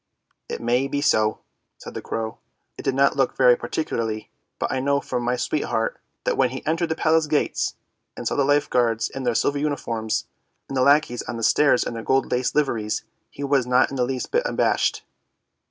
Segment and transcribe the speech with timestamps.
[0.49, 1.41] "It may be so,"
[1.77, 2.39] said the crow;"
[2.79, 4.29] I did not look very parti cularly!
[4.57, 7.75] but I know from my sweetheart, that when he entered the Palace gates,
[8.17, 10.25] and saw the life guards in the silver uniforms,
[10.67, 14.03] and the lackeys on the stairs in their gold laced liveries, he was not the
[14.03, 15.03] least bit abashed.